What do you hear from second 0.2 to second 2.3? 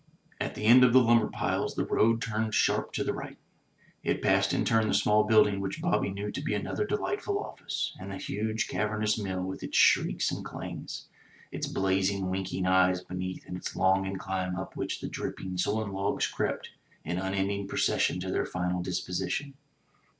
At the end of the lumber piles the road